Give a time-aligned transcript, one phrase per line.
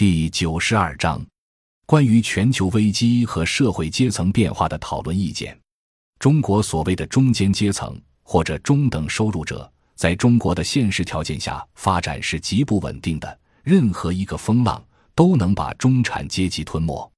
[0.00, 1.22] 第九十二章，
[1.84, 5.54] 关于全球危机和社会阶层变化的讨论意见。
[6.18, 14.82] 中国所谓的中间阶层或者中等收入者，在中国的现实条件下发展是极不稳定的，任何一个风浪
[15.14, 17.12] 都能把中产阶级吞没。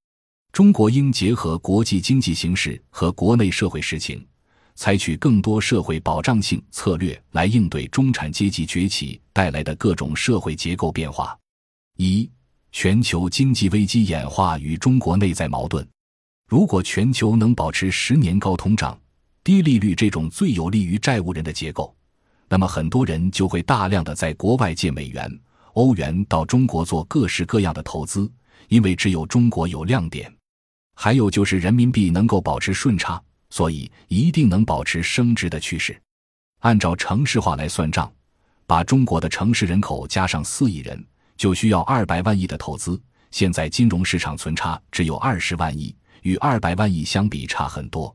[0.50, 4.26] 中国应结合国际经济形势和国内社会实情，
[4.74, 11.38] 采取更多社会保障性策略来应对中产阶级崛起带来的各种社会结构变化。
[11.96, 12.28] 一
[12.72, 15.86] 全球经济危机演化与中国内在矛盾。
[16.48, 18.98] 如果全球能保持十年高通胀、
[19.44, 21.94] 低利率这种最有利于债务人的结构，
[22.48, 25.30] 那么很多人就会大量的在国外借美元、
[25.74, 28.30] 欧元到中国做各式各样的投资，
[28.68, 30.34] 因为只有中国有亮点。
[30.94, 36.00] 还有就是人民币能够保持顺差，所以一定能保持升值的趋势。
[36.60, 38.10] 按照城市化来算账，
[38.66, 41.04] 把中国的城市人口加上四亿人。
[41.42, 48.14] 就需要二百万亿的投资，现在金融市场存差只有二十万亿，与二百万亿相比差很多。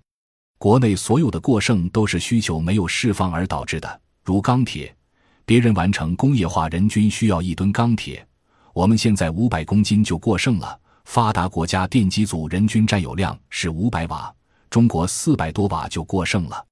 [0.57, 4.95] 国内所有的过剩都是需求没有释放而导致的，如钢铁，
[5.43, 8.25] 别人完成工业化人均需要一吨钢铁，
[8.71, 10.79] 我们现在五百公斤就过剩了。
[11.03, 14.33] 发达国家电机组人均占有量是五百瓦，
[14.69, 16.65] 中国四百多瓦就过剩了。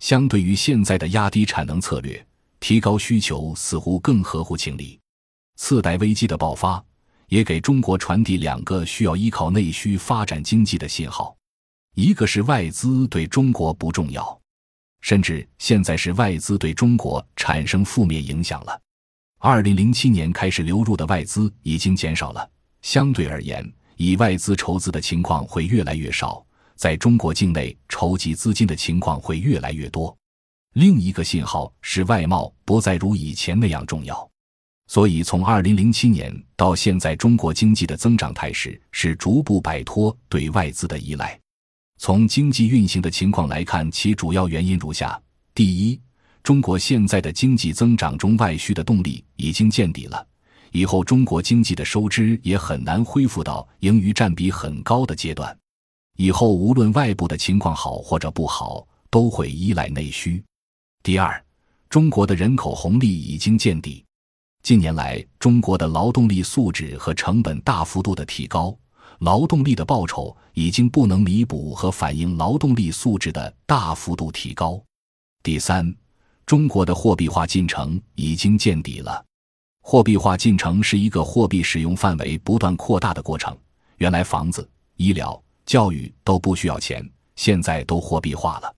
[0.00, 2.26] 相对于现在的压低产能策略，
[2.58, 4.98] 提高需求似乎更合乎情理。
[5.62, 6.84] 次贷危机的爆发，
[7.28, 11.36] 也给中国传递两个需要依靠内需发展经济的信号：
[11.94, 14.40] 一个是外资对中国不重要，
[15.02, 18.76] 甚至现在是外资对中国产生负面影响了。
[19.38, 22.50] 二零零七年开始流入的外资已经减少了，
[22.82, 23.64] 相对而言，
[23.96, 30.14] 以外资筹资的情况会越来越少，在中国境内筹集资金的情况会越来越多。
[30.74, 34.31] 另一个信号是外贸不再如以前那样重要。
[34.92, 41.40] 所以，从二零零七年到现在，中国经济的增长态势是逐步摆脱对外资的依赖。
[41.96, 45.18] 从经济运行的情况来看，其主要原因如下：
[45.54, 45.98] 第一，
[46.42, 50.26] 中国现在的经济增长中外需的动力已经见底了，
[50.72, 55.56] 以后中国经济的收支也很难恢复到盈余占比很高的阶段。
[56.18, 60.44] 以后无论外部的情况好或者不好，都会依赖内需。
[61.02, 61.42] 第二，
[61.88, 64.04] 中国的人口红利已经见底。
[64.62, 68.72] 近年来，中国的劳动力素质和成本大幅度的提高，
[69.18, 74.80] 劳动力的报酬已经不能弥补和反映劳动力素质的大幅度提高。
[75.42, 75.92] 第三，
[76.46, 79.24] 中国的货币化进程已经见底了。
[79.82, 83.56] 货币化进程是一个货币使用范围不断扩大的过程。
[83.96, 88.72] 原来房子、医疗、教育都不需要钱，现在都货币化了。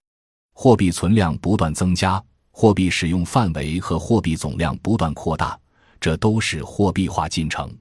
[0.55, 2.23] 货币存量不断增加，
[2.53, 5.59] 货币使用范围和货币总量不断扩大。
[6.05, 7.75] 这都是货币化进程，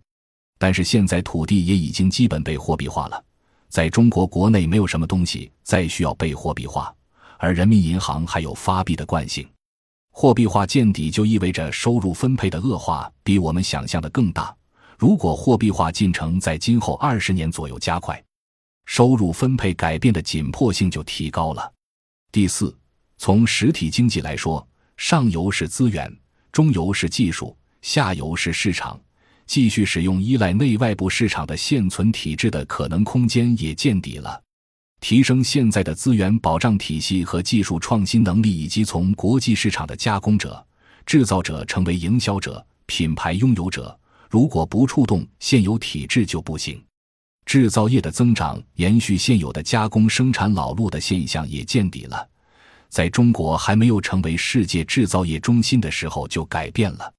[0.57, 3.21] 但是现在土地也已经基本被货币化了，
[3.67, 6.95] 在中国国内没有什么东西再需要被货币化，
[7.37, 9.45] 而人民银行还有发币的惯性。
[10.09, 14.55] 货币化见底就意味着收入分配的恶化比我们想象的更大。
[14.97, 18.23] 如果货币化进程在今后二十年左右加快，
[18.85, 21.69] 收入分配改变的紧迫性就提高了。
[22.31, 22.73] 第四，
[23.17, 26.09] 从实体经济来说，上游是资源，
[26.53, 27.53] 中游是技术。
[27.83, 28.99] 下游是市场，
[29.45, 34.41] 继续使用依赖内外部市场的现存体制的可能空间也见底了。
[35.01, 40.65] 提升现在的资源保障体系和技术创新能力，以及从国际市场的加工者、
[41.05, 46.81] 制造者成为营销者、品牌拥有者，如果不触动现有体制就不行。
[47.45, 52.25] 制造业的增长延续现有的加工生产老路的现象也见底了。
[52.87, 57.12] 在中国还没有成为世界制造业中心的时候就改变了。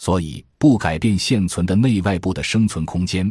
[0.00, 3.30] 所以，不改变现存的内外部的生存空间，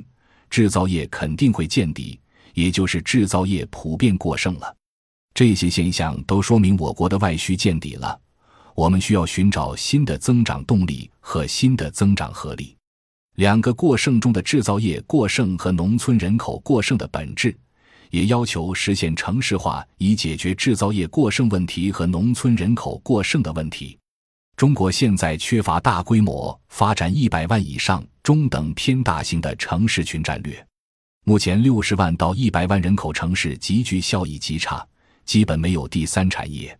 [0.52, 2.20] 制造业肯定会见底，
[2.54, 4.72] 也就是制造业普遍过剩了。
[5.34, 8.16] 这些现象都说明我国的外需见底了。
[8.76, 12.78] 我们需要寻找新的增长动力和新的增长合力。
[13.38, 17.58] 两个过剩中的制造业过剩和农村人口过剩的本质，
[18.12, 23.98] 也要求实现城市化，以解决制造业过剩问题和农村人口过剩的问题。
[24.60, 30.68] 中国现在缺乏大规模发展一百万以上中等偏大型的城市群战略。
[31.24, 34.86] 目前六十万到一百万人口城市集聚效益极差，
[35.24, 36.78] 基本没有第三产业，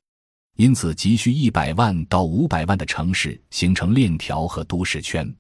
[0.58, 5.34] 因此急需一百万到五百万的城市形成链条和都市圈。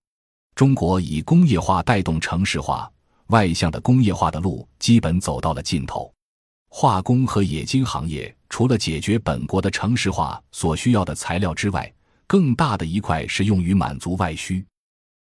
[0.56, 2.90] 中国以工业化带动城市化，
[3.28, 6.10] 外向的工业化的路基本走到了尽头。
[6.70, 11.94] 化工和冶金行业除了解决本国的城市化所需要的材料之外，
[12.30, 14.64] 更大的一块是用于满足外需。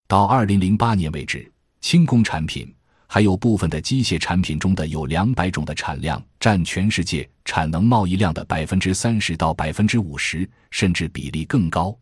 [0.09, 1.49] 到二零零八年为止，
[1.79, 2.69] 轻工产品，
[3.07, 11.97] 还有部分的机械产品中的有两百种的产量占全世界产能贸易量的百分之三十到百分之五十，甚至比例更高。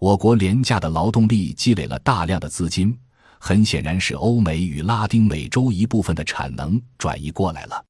[0.00, 2.98] 我国廉价的劳动力积累了大量的资金，
[3.38, 7.84] 很显然是欧美与拉丁美洲一部分的产能转移过来了。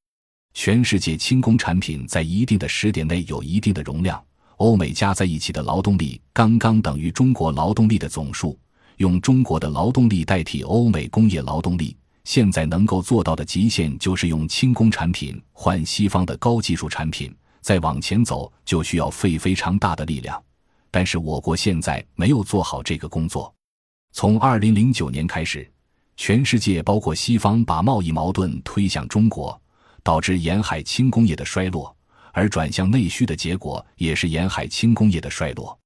[0.53, 4.21] 全世界轻工产品在一定的时点内有一定的容量，
[4.59, 8.57] 欧美加在一起的劳动力刚刚等于中国劳动力的总数。
[8.97, 11.95] 用中国的劳动力代替欧美工业劳动力，
[12.25, 17.33] 现在能够做到的极限就是用轻工产品换西方的高技术产品。
[17.61, 20.41] 再往前走，就需要费非常大的力量。
[20.91, 23.53] 但是我国现在没有做好这个工作。
[24.11, 25.65] 从二零零九年开始，
[26.17, 29.57] 全世界包括西方把贸易矛盾推向中国，
[30.03, 31.95] 导致沿海轻工业的衰落，
[32.33, 35.77] 而转向内需的结果也是沿海轻工业的衰落。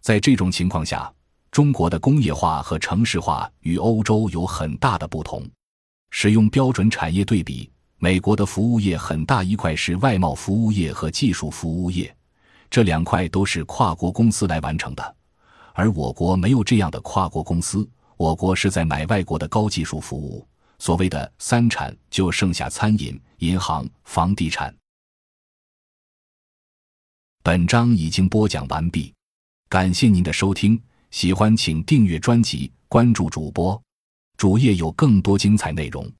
[0.00, 1.12] 在这种情况下，
[1.50, 5.42] 中国的工业化和城市化与欧洲有很大的不同。
[6.10, 12.14] 使用标准产业对比，美国的服务业很大一块是外贸服务业和技术服务业，
[12.70, 15.16] 这两块都是跨国公司来完成的，
[15.72, 20.46] 而我国没有这样的跨国公司，我国是在买外国的高技术服务。
[20.78, 24.74] 所谓的三产就剩下餐饮、银行、房地产。
[27.46, 29.12] 本章已经播讲完毕，
[29.68, 30.80] 感谢您的收听。
[31.10, 33.78] 喜欢请订阅专辑，关注主播，
[34.38, 36.10] 主页有更多精彩内容。